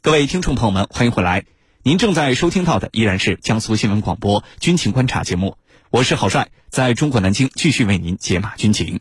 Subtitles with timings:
[0.00, 1.44] 各位听众朋友们，欢迎回来。
[1.82, 5.56] 您正在收听到的依然是江苏新闻广播《军情观察》节目，
[5.90, 9.00] 我是郝帅，在中国南京继续为您解码军情。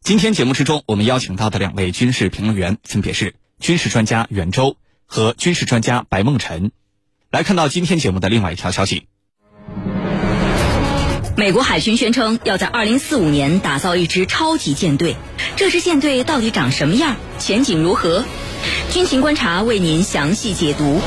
[0.00, 6.70] 今天节目之中，我们邀请到的两位军事评论员分别是军事专家袁周和军事专家白梦辰。
[7.32, 9.08] 来看到今天节目的另外一条消息：
[11.38, 15.14] 美国海军宣称要在二零四五年打造一支超级舰队，
[15.54, 17.14] 这支舰队到底长什么样？
[17.38, 18.24] 前景如何？
[18.90, 21.00] 军情观察为您详细解读。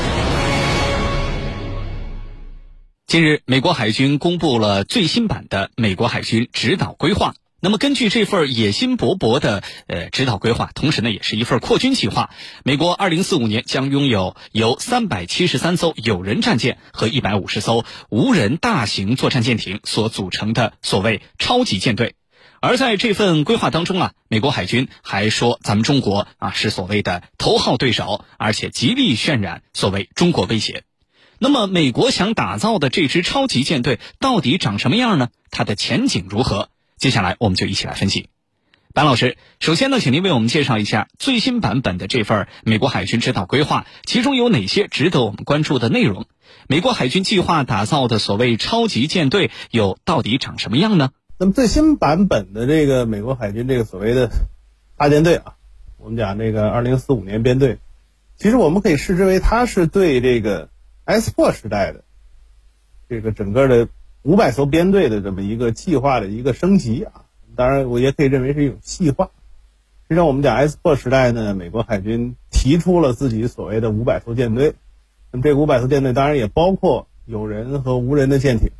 [3.06, 7.34] 近日，美国海军公布了最新版的美国海军指导规划。
[7.64, 12.30] 那么，根据这份野心勃勃的呃指导规划，同时呢，也是一份扩军计划。
[12.64, 22.16] 美国二零四五年将拥有由三百七十三艘有人战舰和一百五十艘无人大型作战舰艇所组成的所谓超级舰队。
[22.58, 30.82] 而在这份规划当中啊，美国海军还说，咱们中国啊是所谓的头号对手，而且极力渲染所谓中国威胁。
[31.38, 35.28] 那么，美国想打造的这支超级舰队到底长什么样呢？
[35.52, 36.68] 它的前景如何？
[37.02, 38.28] 接下来我们就一起来分析。
[38.94, 46.26] 白老师，首先呢，请您为我们介绍一下最新版本的这份美国海军指导规划，其中有哪些值得我们关注的内容？
[46.68, 51.10] 美国海军计划打造的所谓超级舰队又到底长什么样呢？
[51.38, 54.30] 那么最新版本的这个美国海军这个所谓的
[54.96, 55.56] 大舰队啊，
[55.98, 57.78] 我们讲这个二零四五年编队，
[58.36, 60.68] 其实我们可以视之为它是对这个
[61.04, 62.04] S 破时代的
[63.08, 63.88] 这个整个的
[64.22, 67.24] 五百艘编队的这么一个计划的一个升级啊。
[67.54, 69.30] 当然，我也可以认为是一种细化。
[70.08, 74.74] 实际上，我们讲 S 破时代呢，美国海军提出了自己所谓的五百艘舰队。
[75.30, 78.70] 那么这五百艘舰队当然也包括有人和无人的舰艇。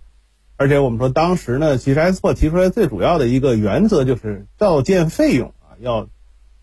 [0.57, 6.09] 而且我们说，当时呢，其实 S 破提出来最主要的一个原则就是造舰费用啊，要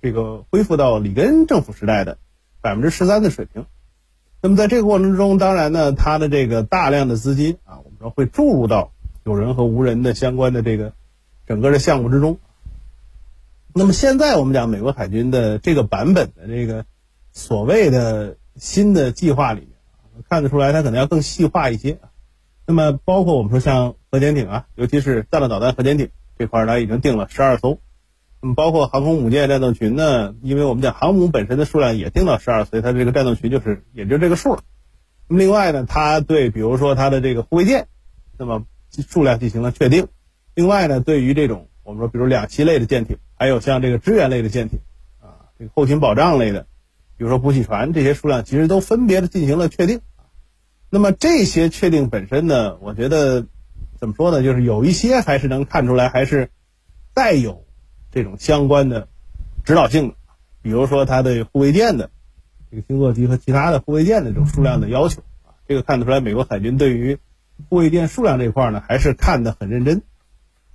[0.02, 2.18] 这个恢复到里根政府时代的
[2.62, 3.66] 百分之十三的水平。
[4.42, 8.92] 那么在这个过程中，当然呢，它的这个大量的资金啊，然后会注入到
[9.25, 10.94] 有人和无人的相关的这个
[11.45, 12.39] 整个的项目之中。
[13.73, 16.86] 那么现在我们讲美国海军的这个版本的这个
[17.32, 19.70] 所谓的新的计划里面，
[20.27, 21.99] 看得出来它可能要更细化一些。
[22.65, 27.80] 那么，包括我们说像核潜艇啊，尤其是战略导弹核潜艇这块儿，它已经定了十二艘。
[28.42, 34.64] 那么，包括航空母舰战斗群呢，因为我们讲航母本身的数量也定到十二，所以它这个战斗群就是也就这个数了。
[35.30, 37.88] 那么，另外呢，它对比如说它的这个护卫舰，
[38.38, 40.08] 那么数量进行了确定。
[40.56, 44.80] 另外呢，对于这种我们说比如两栖类的舰艇，还有像这个支援类的舰艇
[45.22, 46.66] 啊，这个后勤保障类的，
[47.16, 50.02] 比如说补给船这些数量，其实都分别的进行了确定。
[50.89, 53.45] 那么这些确定本身呢，我觉得
[54.00, 54.42] 怎么说呢？
[54.42, 56.50] 就是有一些还是能看出来，还是
[57.14, 57.66] 带有
[58.12, 59.08] 这种相关的
[59.64, 60.16] 指导性的。
[60.64, 62.10] 比如说它的护卫舰的
[62.72, 67.18] 这个星座机和其他的护卫舰的这种数量的要求啊，这个看得出来，美国海军对于
[67.70, 70.02] 护卫舰数量这块呢，还是看得很认真。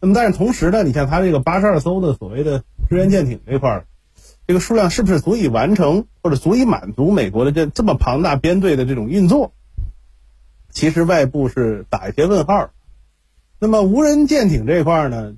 [0.01, 3.85] 那么但是同时呢，你像它这个八十二艘的所谓的支援舰艇这块，
[4.47, 9.53] 这个数量是不是足以完成或者足以满足美国的这这么庞大编队的这种运作？
[10.71, 12.71] 其实外部是打一些问号。
[13.61, 15.37] 那么无人舰艇这块呢，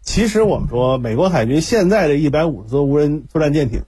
[0.00, 3.82] 其实我们说美国海军现在的一百五十艘无人作战舰艇，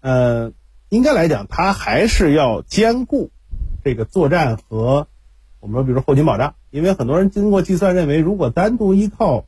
[0.00, 0.52] 呃，
[0.94, 3.30] 应该来讲它还是要兼顾
[3.84, 5.08] 这个作战和
[5.60, 9.44] 我们说比如后勤保障，因为很多人经过计算认为，如果单独依靠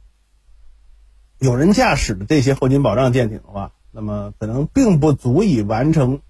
[1.38, 6.20] 有人驾驶的这些后勤保障舰艇的话，那么可能并不足以完成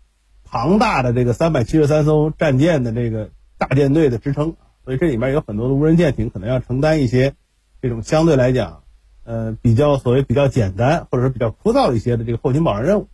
[0.45, 3.31] 庞大的这个三百七十三艘战舰的这个。
[3.59, 4.55] 大舰队的支撑，
[4.85, 7.33] 所以这里面有很多的无人舰艇可能要承担一些
[7.81, 8.83] 这种相对来讲，
[9.25, 13.09] 呃，比较所谓比较简单或者说比较枯燥一些的这个后勤保障任务。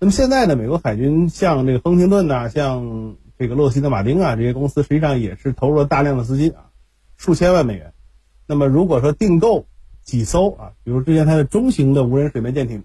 [0.00, 6.70] 那么现在呢，美国海军像这个亨廷顿呐，像这个洛希德马丁啊这些公司，实际上也是投入了大量的资金啊，
[7.16, 7.92] 数千万美元。
[8.46, 9.66] 那么如果说订购
[10.02, 12.84] 几艘啊，比如之前它的中型的无人水面舰艇，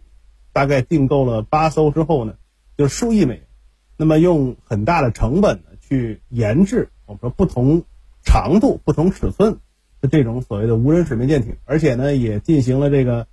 [0.51, 2.33] 大概订购了八艘之后呢，
[2.77, 3.43] 就数亿美元。
[3.95, 6.89] 那么用很大的成本呢去研制。
[7.05, 7.83] 我们说不同
[8.23, 9.59] 长度、不同尺寸
[10.01, 13.27] 的这种所谓的无人水面舰艇，而且呢也进行了这个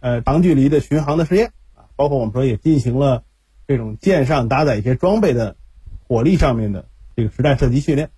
[0.00, 1.52] 呃长距离的巡航的试验，
[1.98, 3.24] 包括我们说也进行了
[3.66, 5.56] 这种舰上搭载一些装备的
[6.06, 6.86] 火力上面的
[7.16, 8.10] 这个实战射击训练。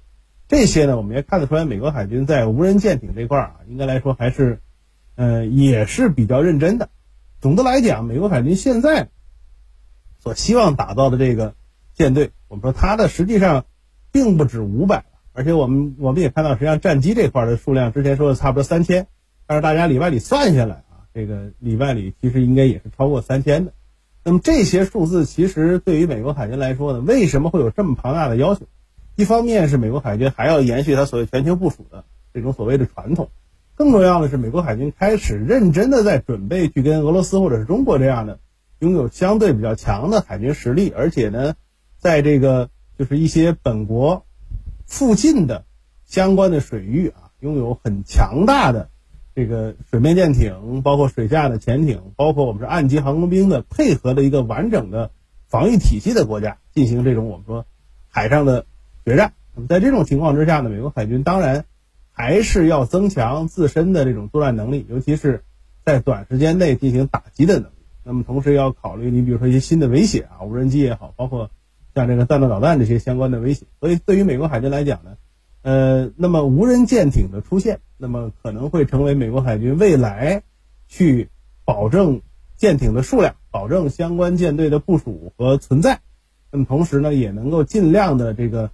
[0.46, 4.60] 这些呢，我们也看得出来，美国海军在无人舰艇这块儿啊，应该来说还是
[5.16, 6.90] 呃也是比较认真的。
[7.40, 9.08] 总的来讲，美国海军现在
[10.18, 11.54] 所希望打造的这个
[11.94, 13.64] 舰队，我们说它的实际上。
[14.12, 19.06] 并不止五百而且我们我们也看到，实际上战机这块的数量，之前说的差不多三千，
[19.46, 23.72] 但是大家里外里算下来，这个里外里其实应该也是超过三千的。
[24.22, 28.66] 那么这些数字其实对于美国海军来说呢，为什么会有这么庞大的要求？
[29.16, 33.30] 一方面是美国海军还要延续它所谓全球部署的这种所谓的传统，
[33.74, 38.38] 更重要的是美国海军开始认真的在准备去跟俄罗斯或者是中国这样的
[38.78, 41.54] 拥有相对比较强的海军实力，而且呢，
[41.98, 44.24] 在这个就是一些本国
[44.86, 45.64] 附近的
[46.04, 48.90] 相关的水域啊，拥有很强大的
[49.34, 55.10] 这个水面舰艇，包括水下的潜艇，包括我们是岸基航空兵的配合的一个完整的
[55.48, 57.66] 防御体系的国家进行这种我们说
[58.08, 58.66] 海上的。
[59.02, 59.32] 决战。
[59.54, 61.64] 那么在这种情况之下呢，美国海军当然
[62.12, 65.42] 还是要增强自身的这种作战能力，尤其是
[65.86, 67.74] 在短时间内进行打击的能力。
[68.04, 71.50] 那么同时要考虑，你比如说一些新的威胁啊，无人机也好，包括
[71.94, 73.64] 像这个弹道导弹这些相关的威胁。
[73.80, 75.16] 所以对于美国海军来讲呢，
[75.62, 80.42] 呃，那么无人舰艇的出现，那么可能会成为美国海军未来
[80.88, 81.28] 去
[81.64, 82.22] 保证
[82.56, 86.00] 舰艇的数量、保证相关舰队的部署和存在。
[86.50, 88.70] 那么同时呢，也能够尽量的这个。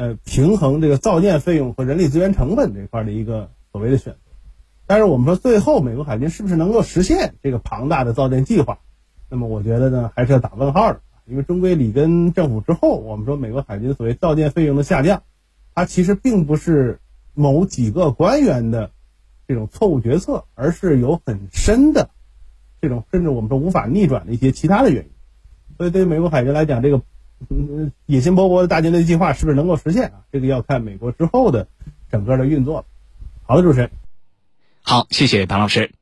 [0.00, 4.18] 呃，平衡这个造舰费用和人力资源成本这块的一个所谓的选择，
[4.86, 8.78] 但是我们说最后美国海军是不是能够实现这个庞大的造舰计划？
[9.28, 11.00] 那么我觉得呢，还是要打问号的。
[11.26, 15.24] 因为中归里根政府之后，我们说美国海军所谓造舰费用的下降，
[15.78, 16.98] 它其实并不是
[17.34, 18.90] 某几个官员的
[19.46, 22.10] 这种错误决策，而是有很深的
[22.80, 25.10] 这种甚至我们说无法逆转的一些其他的原因。
[25.76, 27.02] 所以对于美国海军来讲，这个。
[28.06, 30.24] 野心勃勃的大舰队计划是不是能够实现啊？
[30.32, 31.68] 这个要看美国之后的
[32.10, 32.84] 整个的运作。
[33.44, 33.92] 好的，主持人。
[34.82, 35.92] 好，谢谢唐老师。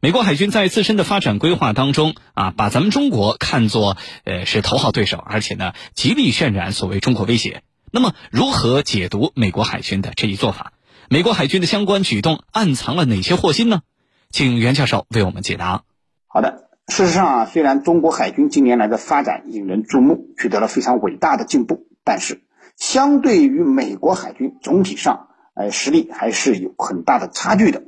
[0.00, 7.62] 美国海军在自身的发展规划当中啊，把咱们中国看作呃是头号对手，而且呢极力渲染所谓中国威胁。
[7.94, 10.72] 那么，如何解读美国海军的这一做法？
[11.10, 13.82] 美国海军的相关举动暗藏了哪些祸心呢？
[14.30, 15.82] 请袁教授为我们解答。
[16.26, 16.70] 好的。
[16.88, 22.42] 事实上啊，虽然中国海军近年来的发展引人注目，取得了非常伟大的进步，但是
[22.76, 27.84] 相对于美国海军，总体上，呃，实力还是有很大的差距的。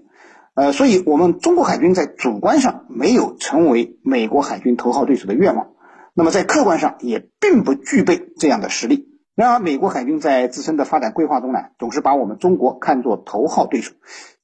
[0.55, 5.69] 呃，所以我们中国海军在主观上没有成为美国海军头号对手的愿望，
[6.15, 9.09] 那么在客观上也并不具备这样的实力。
[9.37, 13.93] 然而，美国海军在自身的发展规划中呢，总是把我们中国看作头号对手，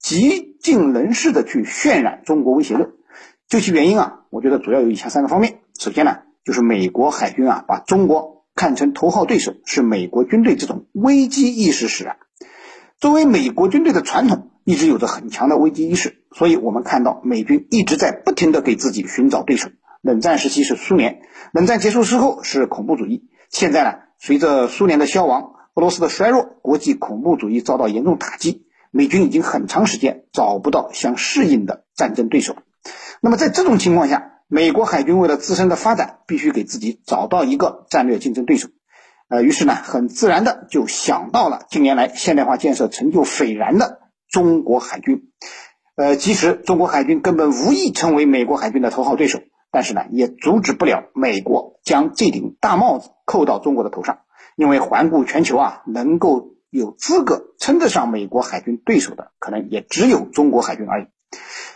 [0.01, 2.91] 极尽人事的去渲染中国威胁论。
[3.49, 5.61] 究其原因啊，我觉得主要有以下三个方面。
[5.79, 12.17] 首先呢，就是美国海军啊把中国看成头号对手，是美国军队这种危机意识使然。
[12.99, 19.71] 作为美国军队的传统，一直有着很强的危机意识，所以我们看到美军一直在不停的给自己寻找对手。
[20.03, 21.23] 冷战时期是苏联，
[21.53, 32.55] 冷战结束之后是恐怖主义，现在呢，随着苏联的消亡，俄罗斯的衰弱，国际恐怖主义遭到严重打击，美军已经很长时间找不到相适应的战争对手。
[33.23, 38.69] 那么在这种情况下，美国海军为了自身的发展，必须给自己找到一个战略竞争对手。
[39.29, 45.31] 呃，于是呢，很自然的就想到了近年来现代化建设成就斐然的中国海军。
[45.97, 49.39] 呃，即使中国海军根本无意成为美国海军的头号对手，
[49.71, 54.19] 但是呢，也阻止不了美国将这顶大帽子扣到中国的头上。
[54.57, 61.07] 因为环顾全球啊，能够有资格称得上美国海军对手的，可能也只有中国海军而已。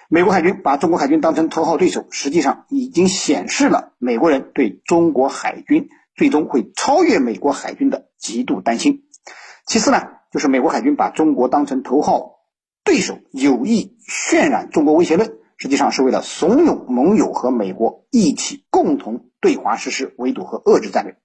[0.08, 9.04] 美国海军把中国海军当成头号对手，实际上已经显示了美国人对中国海军最终会超越美国海军的极度担心。
[9.64, 12.40] 其次呢，就是美国海军把中国当成头号
[12.82, 21.16] 对手，有意渲染中国威胁论，实际上是为了怂恿盟友和美国一起共同对华实施围堵和遏制战略。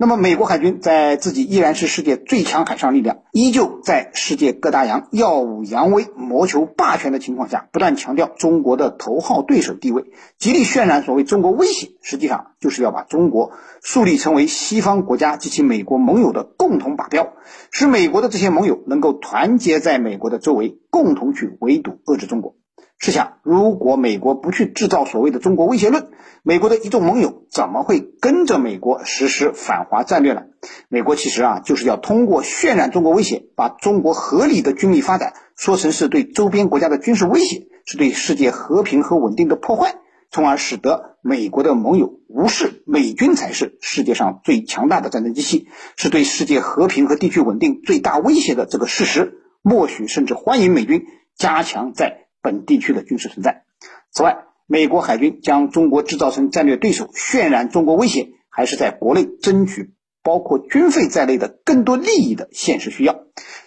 [0.00, 10.04] 那么，美国海军在自己依然是世界最强海上力量，依旧在世界各大洋耀武扬威、谋求霸权的情况下，不断强调中国的头号对手地位，
[10.38, 13.50] 极力渲染所谓中国威胁，实际上就是要把中国
[13.82, 17.32] 树立成为西方国家及其美国盟友的共同靶标，
[17.72, 22.54] 使美国的这些盟友能够团结在美国的周围，共同去围堵、遏制中国。
[22.98, 26.08] 试想，如果美国不去制造所谓的中国威胁论，
[26.42, 30.42] 美国的一众盟友怎么会跟着美国实施反华战略呢？
[30.88, 39.94] 美国其实啊，就是要通过渲染中国威胁，把中国合理的军力发展说成是对周边国家的军事威胁，是对世界和平和稳定的破坏，
[40.32, 52.24] 从而使得美国的盟友无视美军才是世界上最强大的战争机器，是对世界和平和地区稳定最大威胁的这个事实，默许甚至欢迎美军加强在。
[52.48, 53.64] 本地区的军事存在。
[54.10, 59.90] 此外，美国海军将中国制造成战略对手，渲染中国威胁，还是在国内争取
[60.22, 63.26] 包括军费在内的更多利益的现实需要。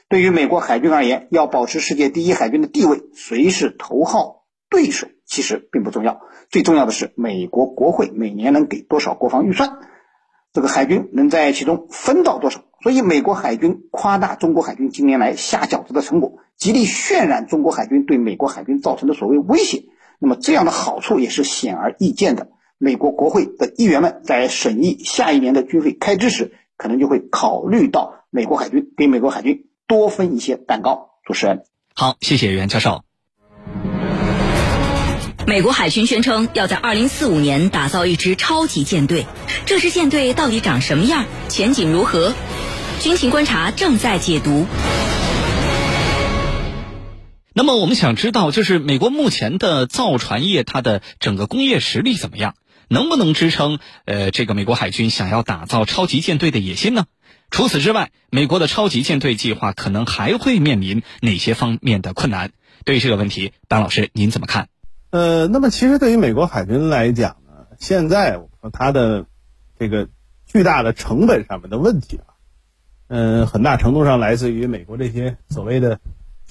[0.09, 9.77] 对于美国海军而言，要保持世界第一海军的地位，谁是头号对手，其实并不重要，最重要的是美国国会每年能给多少国防预算，
[10.53, 12.63] 这个海军能在其中分到多少。
[12.83, 19.85] 所以，美国海军夸大中国海军近年来下饺子的成果，极力渲染中国海军对美国海军造成的所谓威胁。
[20.19, 22.49] 那么，这样的好处也是显而易见的。
[22.77, 31.09] 美国国会的议员们在审议下一年的军费开支时，可能就会考虑到美国海军，给美国海军多分一些蛋糕。
[31.25, 31.63] 主持人，
[31.95, 33.01] 好，谢谢袁教授。
[35.47, 39.25] 美国海军宣称要在二零四五年打造一支超级舰队，
[39.65, 41.25] 这支舰队到底长什么样？
[41.49, 42.31] 前景如何？
[42.99, 44.67] 军情观察正在解读。
[47.53, 52.55] 那么我们想知道，就是美国目前的造船业，它的整个工业实力怎么样？
[52.87, 57.05] 能不能支撑呃这个美国海军想要打造超级舰队的野心呢？
[57.49, 62.51] 除此之外，美国的超级舰队计划可能还会面临哪些方面的困难？
[62.85, 64.69] 对于这个问题，班老师您怎么看？
[65.09, 69.25] 呃，那么其实对于美国海军来讲呢，现在我说它的
[69.77, 70.07] 这个
[70.45, 72.39] 巨大的成本上面的问题啊，
[73.09, 75.99] 嗯，很大程度上来自于美国这些所谓的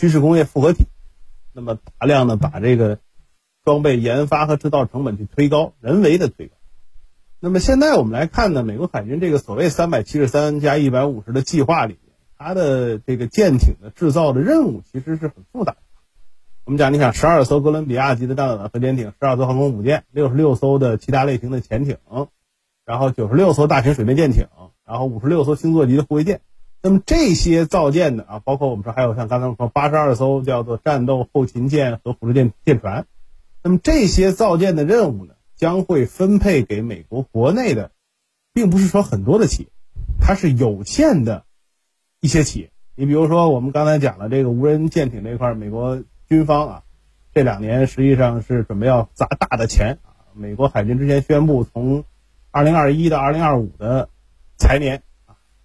[0.01, 0.87] 军事工业复合体，
[1.53, 3.01] 那么大量的把这个
[3.67, 6.57] 装备研发和制造成本去推高，人为的推高。
[7.39, 15.79] 那么现在我们来看呢，美国海军这个所谓三百七十三加一百五十的计划里面，它的这个舰艇的制造的任务其实是很复杂的。
[16.65, 21.99] 我们讲，你想，十二艘哥伦比亚级的弹道导核潜艇，十二艘航空母舰，六十六艘的其他类型的潜艇，
[22.87, 24.47] 然后九十六艘大型水面舰艇，
[24.87, 26.41] 然后五十六艘星座级的护卫舰。
[26.83, 33.07] 那么这些造舰的啊，包括我们说还有像刚才我们说八十二艘叫做战斗后勤舰和辅助舰舰船。
[33.63, 37.91] 那么这些造舰的任务呢，将会分配给美国国内的，
[38.53, 39.69] 并不是说很多的企业，
[40.21, 41.45] 它是有限的
[42.21, 42.71] 一些企业。
[42.95, 46.03] 你比如说，我们刚才讲了这个无人舰艇这块，美国。
[46.31, 46.83] 军方啊，
[47.35, 50.31] 这两年实际上是准备要砸大的钱啊。
[50.33, 52.05] 美国海军之前宣布，从
[52.53, 54.09] 二零二一到二零二五的
[54.57, 55.03] 财年，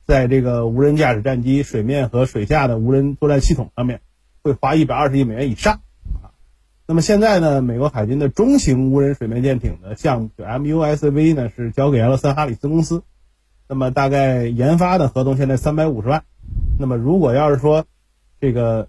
[0.05, 4.01] 在这个无人驾驶战机、水面和水下的无人作战系统上面，
[4.43, 5.81] 会花一百二十亿美元以上
[6.21, 6.31] 啊。
[6.87, 13.03] 那么现在呢，美国海军的中型无人水面舰艇的项目，就 MUSV 呢，是交给了森哈里斯公司。
[13.67, 16.23] 那么大概研发的合同现在三百五十万。
[16.79, 17.85] 那么如果要是说
[18.39, 18.87] 这个。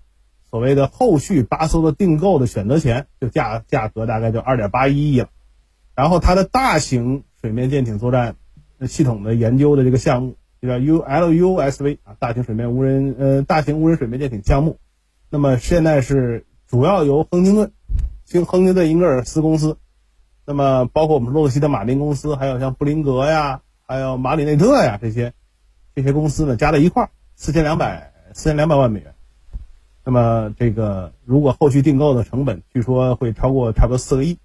[0.49, 5.29] 所谓的后续八艘的订购的选择权，就价价格大概就二点八一亿了。
[5.95, 8.37] 然后它的大型水面舰艇作战
[8.87, 14.79] 系统的研究的这个项目，叫 ULUSV 啊，大型水面无人呃大型无人水面舰艇项目。
[15.31, 17.73] 那么现在是主要由亨廷顿，
[18.25, 19.79] 经亨廷顿英格尔斯公司，
[20.45, 25.33] 那么包括我们洛克希德马丁公司，还有像布林格呀，还有马里内特呀这些
[25.95, 29.15] 这些公司呢，加在一块儿四千两百四千两百万美元。
[30.05, 34.39] 那么这个如果后续订购的成本，据说会超过差不多四个亿。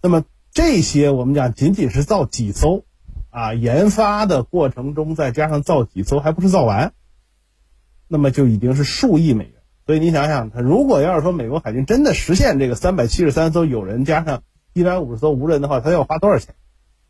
[0.00, 2.84] 那么这些我们讲仅仅是造几艘，
[3.34, 6.92] 啊，研发的过程中再加上造几艘，还不是造完，
[8.06, 9.54] 那么就已经是数亿美元。
[9.86, 16.54] 所以你想想，它如果要是说美国海军真的实现这个三百七十三艘有人加上一百五十艘无人的话，它要花多少钱？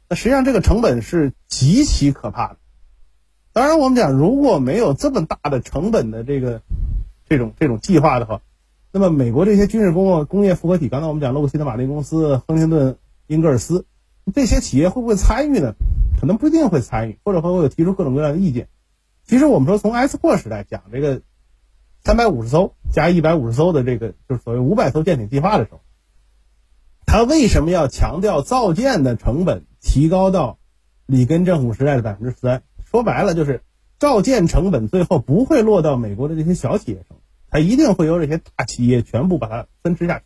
[0.09, 2.57] 那实际上这个成本是极其可怕的。
[3.53, 6.63] 当然，我们讲如果没有这么大的成本的这个。
[7.27, 8.43] 这种这种计划的话，
[8.93, 13.87] 那么美国这些军事工工业复合体，刚才我们讲洛克希德马丁公司、亨廷顿英格尔斯
[14.35, 15.73] 这些企业会不会参与呢？
[16.25, 18.69] 可能不一定会参与，或者会会提出各种各样的意见。
[19.27, 21.21] 其实我们说从 S 破时代讲这个
[22.03, 25.83] 三百五十艘加一百五十艘的这个就是所谓五百艘舰艇计划的时候，
[27.05, 30.59] 他为什么要强调造舰的成本提高到
[31.05, 32.63] 里根政府时代的百分之三？
[32.85, 33.63] 说白了就是。
[33.97, 37.17] 造舰成本最后不会落到美国的这些小企业上，
[37.49, 40.25] 它一定会由这些大企业全部把它分吃下去。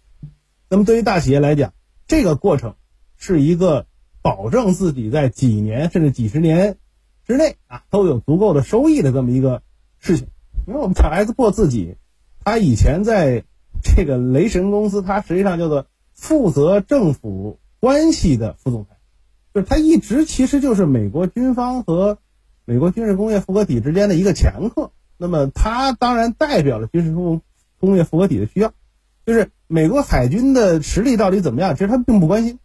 [0.70, 1.74] 那么对于大企业来讲，
[2.08, 2.74] 这个过程
[3.18, 3.86] 是一个
[4.22, 6.76] 保证自己在几年甚至几十年
[7.26, 9.62] 之内啊都有足够的收益的这么一个
[9.98, 10.28] 事情。
[10.66, 11.96] 因为我们讲 S 破自己，
[12.44, 13.44] 他以前在
[13.82, 18.96] 这个雷神公司，他实际上叫做负责政府关系的副总裁，
[19.54, 22.18] 就是他一直其实就是美国军方和。
[22.70, 27.40] 美国军事工业复合体之间的一个掮客，那么他当然代表了军事工
[27.80, 28.74] 工业复合体的需要，
[29.24, 31.72] 就是美国海军的实力到底怎么样？
[31.72, 32.58] 其实他并不关心，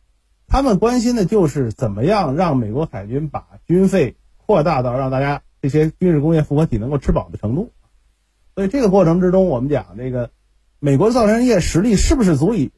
[0.53, 7.71] 他们关心的就是怎么样让美国海军把军费扩大到让大家这些军事工业复合体能够吃饱的程度。
[8.53, 10.29] 所以这个过程之中，我们讲这个
[10.77, 12.71] 美国造船业实力是不是足以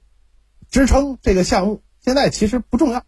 [0.70, 1.82] 支撑这个项目？
[2.00, 3.04] 现在其实不重要，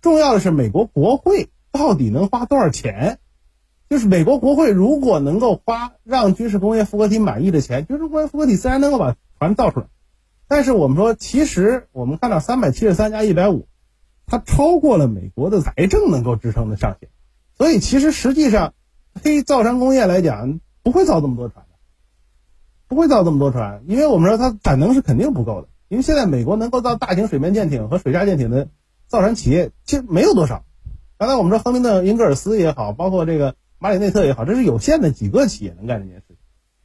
[0.00, 3.18] 重要的是美国国会到底能花多少钱。
[3.90, 9.86] 就是美国国会如果能够花让军事工业复合体满意的钱，军事工业复合体自然能够把船造出来。
[10.46, 13.66] 但是我们说，其实我们看到三百七十三加一百五，
[14.26, 17.08] 它超过了美国的财政能够支撑的上限，
[17.56, 18.74] 所以其实实际上，
[19.22, 21.76] 黑造船工业来讲不会造这么多船的，
[22.88, 28.68] 不会造这么多船，因为我们说它产能是肯定不够的，因为现在美国能够造大型水面舰艇和水下舰艇的
[29.06, 30.64] 造船企业其实没有多少。
[31.18, 36.36] 刚才我们说亨明顿、英格尔斯也好，包括这个马里内特也好，这是有限的几个企业能干这件事情，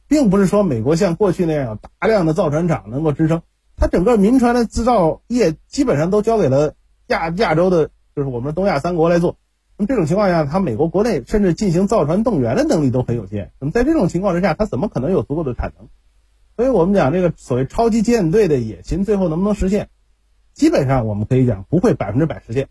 [0.06, 3.42] 并不是说美国像过去那样有大量的造船厂能够支撑。
[3.76, 6.74] 它整个民船的制造业基本上都交给了
[7.06, 9.36] 亚亚洲的，就是我们东亚三国来做。
[9.76, 13.52] 那么这种情况下，它美国国内甚至进行造船动员的能力都很有限。
[13.58, 15.88] 那么在这种情况之下，它怎么可能有足够的产能？
[16.56, 19.88] 所以我们讲这个所谓超级舰队的野心，最后能不能实现？
[20.52, 22.68] 基本上我们可以讲不会百分之百实现。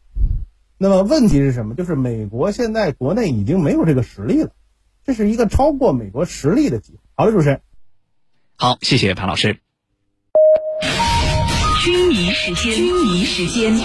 [0.78, 1.74] 那么问题是什么？
[1.74, 4.52] 就是美国现在国内已经没有这个实力了，
[5.04, 7.00] 这是一个超过美国实力的机会。
[7.16, 7.62] 好的，主持人。
[8.56, 9.71] 好，谢谢潘老师。
[11.84, 13.76] 军迷时间，军迷时间。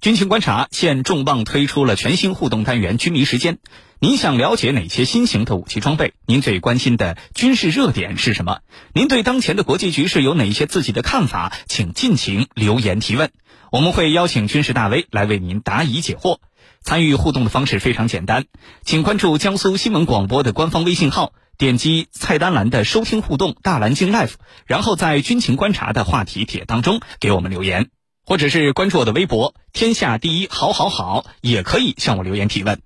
[0.00, 3.58] 军情观察现重磅推出了全新互动单元“军迷时间”。
[4.02, 6.14] 您想了解哪些新型的武器装备？
[6.26, 8.62] 您最关心的军事热点是什么？
[8.92, 11.52] 您对当前的国际局势有哪些自己的看法？
[11.68, 13.30] 请尽情留言提问。
[13.70, 16.38] 我们会邀请军事大 V 来为您答疑解惑。
[16.82, 18.46] 参与互动的方式非常简单，
[18.84, 24.34] 请关注江苏新闻广播的官方微信号，点击菜单栏的收听互动大蓝鲸 Life”，
[24.66, 27.90] 然后在军情观察的话题帖当中给我们留言，
[28.26, 32.80] 或者是关注我的微博“天下第一好好好”，也可以向我留言提问。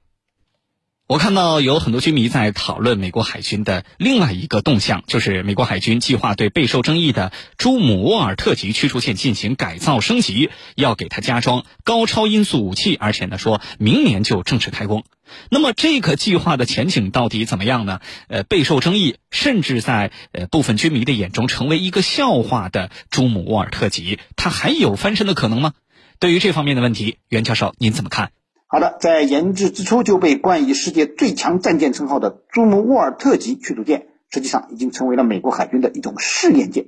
[1.07, 15.03] 我看到有很多军迷在讨论美国海军的另外一个动向，就是美国海军计划对备受争议的朱姆沃尔特级驱逐舰进行改造升级，要给它加装高超音速武器，而且呢，说明年就正式开工。
[15.51, 18.01] 那么这个计划的前景到底怎么样呢？
[18.29, 25.73] 呃，备受争议，甚至在呃部分军迷的眼中成为一个笑话的朱姆沃尔特级，它还有翻身的可能吗？
[26.19, 28.31] 对于这方面的问题，袁教授您怎么看？
[28.67, 36.85] 好的，在研制之初就被冠以世界最强战舰称号的朱姆沃尔特级驱逐舰，实际上已经成为了美国海军的一种试验舰。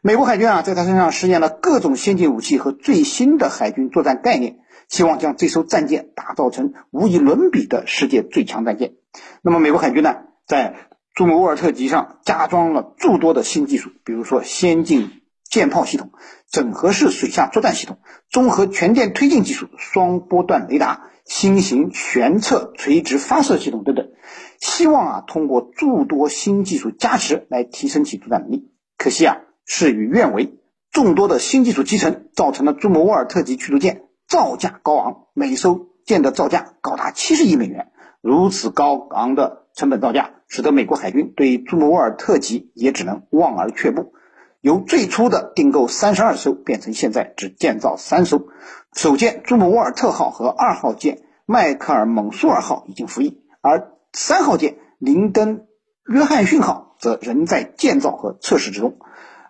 [0.00, 4.56] 美国海军啊，在它身上试验了各种先进武器和最新的海军作战概念，
[4.88, 8.94] 希望将这艘战舰打造成无与伦比的世界最强战舰。
[9.42, 10.16] 那么，美国海军呢，
[10.46, 15.10] 在朱姆沃尔特级上加装了诸多的新技术，比如说先进。
[15.52, 16.12] 舰炮系统、
[16.50, 17.98] 整合式水下作战系统、
[18.30, 24.12] 综合全电推进技术、双波段雷达、新型旋侧垂直发射系统等等，
[24.58, 28.70] 希望啊通过诸多新技术加持来提升其作战能力。
[28.96, 30.54] 可惜啊事与愿违，
[30.90, 37.92] 众多的新技术集成造成了朱姆沃尔特级驱逐舰造价高昂，每艘舰的造价高达七十亿美元。
[38.22, 44.14] 如此高昂的成本造价，使得美国海军对朱姆沃尔特级也只能望而却步。
[44.62, 48.46] 由最初的订购三十二艘变成现在只建造三艘，
[48.94, 55.66] 首舰朱姆沃尔特号和二号舰迈克尔蒙苏尔号已经服役，而三号舰林登
[56.08, 58.96] 约翰逊号则仍在建造和测试之中。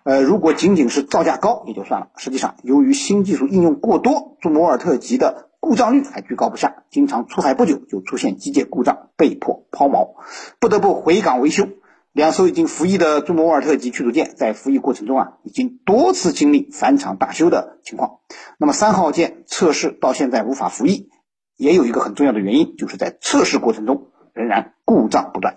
[0.03, 10.15] 呃，如果仅仅是造价高也就算了，实际上由于新技术应用过多，朱姆沃尔特级的故障率还居高不下，经常出海不久就出现机械故障，被迫抛锚，
[10.59, 11.67] 不得不回港维修。
[12.11, 18.19] 两艘已经服役的朱姆沃尔特级驱逐舰在服役过程中啊，已经多次经历返厂大修的情况。
[18.59, 21.09] 那么三号舰测试到现在无法服役，
[21.57, 25.55] 也有一个很重要的原因，就是在测试过程中仍然故障不断。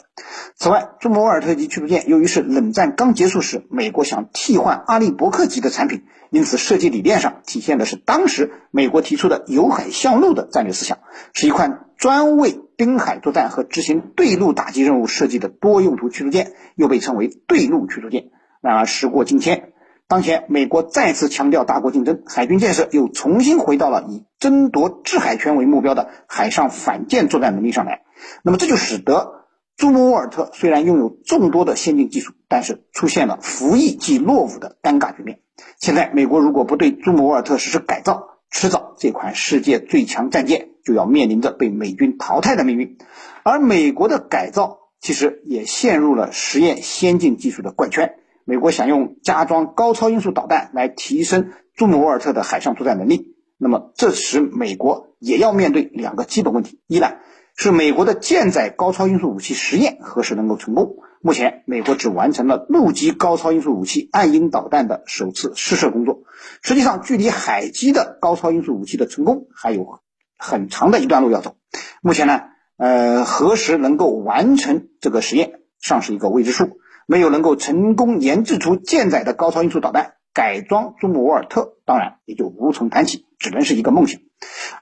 [0.54, 10.98] 此外，朱姆沃尔特级驱逐舰由于是冷战刚结束时美国想替换阿利伯克级的产品，因此设计理念上体现的是当时美国提出的由海向陆的战略思想，
[11.32, 11.82] 是一款。
[11.96, 18.26] 专为滨海作战和执行对陆打击任务设计的多用途驱逐舰，又被称为对陆驱逐舰。
[18.60, 19.72] 然而时过境迁，
[20.08, 28.02] 当前美国再次强调大国竞争，海军建设又重新回到了以争夺制海权为目标的海上反舰作战能力上来。
[28.42, 29.44] 那么这就使得
[29.76, 35.40] 朱姆沃尔特虽然拥有众多的先进技术，但是出现了服役即落伍的尴尬局面。
[35.78, 40.70] 现在美国如果不对朱姆沃尔特实施改造，迟早这款世界最强战舰。
[40.86, 42.96] 就要面临着被美军淘汰的命运，
[43.42, 48.14] 而美国的改造其实也陷入了实验先进技术的怪圈。
[48.48, 57.16] 美国想用加装高超音速导弹来提升朱姆沃尔特的海上作战能力，那么这时美国也要面对两个基本问题：一呢
[57.56, 60.96] 是美国的舰载高超音速武器实验何时能够成功？
[61.20, 66.22] 目前美国只完成了陆基高超音速武器暗鹰导弹的首次试射工作，
[66.62, 70.00] 实际上距离海基的高超音速武器的成功还有。
[70.38, 71.56] 很长的一段路要走，
[72.02, 72.42] 目前呢，
[72.76, 76.78] 呃，何时能够完成这个实验尚是一个未知数。
[77.06, 84.20] 没有能够成功研制出舰载的高超音速导弹，改装朱姆沃尔特当然也就无从谈起，只能是一个梦想。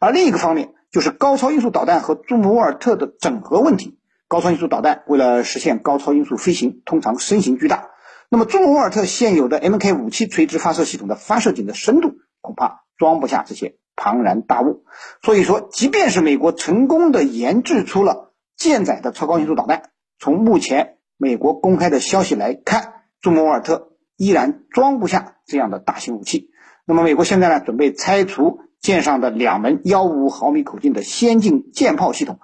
[0.00, 3.98] 而另一个方面就是高超音速导弹和朱姆沃尔特的整合问题。
[4.26, 7.90] 高超音速导弹为了实现高超音速飞行，通常身形巨大。
[8.30, 14.84] 那么朱姆沃尔特现有的 Mk 五七垂直发射系统的发射井的深度恐怕装不下这些庞然大物。
[15.22, 26.50] 所以说，即便是美国成功的研制出了舰载的超高音速导弹，从目前美国公开的消息来看，朱姆沃尔特依然装不下这样的大型武器。
[26.84, 32.40] 那么美国现在呢，准备拆除舰上的两门幺五五毫米口径的先进舰炮系统，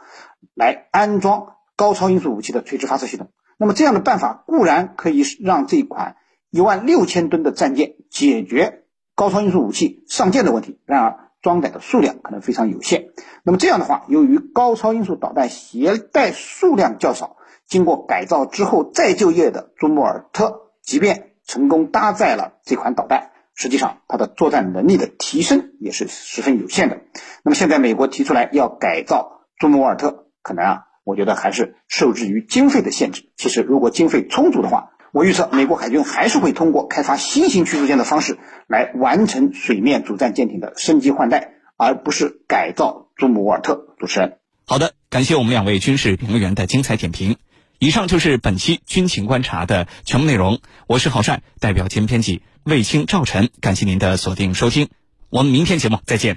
[0.55, 3.29] 来安装高超音速武器的垂直发射系统。
[3.59, 6.17] 那么这样的办法固然可以让这款
[6.49, 13.11] 一万六千吨的战舰解决高超音速武器上舰的问题，然而装载的数量可能非常有限。
[13.43, 17.37] 那么这样的话，由于高超音速导弹携带数量较少，
[17.71, 27.01] 经过改造之后再就业的朱姆沃尔特，即便成功搭载了这款导弹，实际上它的作战能力的提升也是十分有限的。
[27.43, 30.83] 那么现在美国提出来要改造朱姆沃尔特，可能啊。
[31.03, 33.31] 我觉得还是受制于经费的限制。
[33.35, 43.95] 其实，如果经费充足的话，我预测美国海军还是会通过开发新型驱逐舰的方式来完成水面主战舰艇的升级换代，而不是改造朱姆沃尔特。
[43.99, 47.39] 主持人，好的，感谢我们两位军事评论员的精彩点评。
[47.83, 50.61] 以上就是本期军情观察的全部内容。
[50.87, 54.91] 我是郝帅，代表节目编辑卫青、赵晨，感谢您的锁定收听。
[55.31, 56.37] 我们明天节目再见。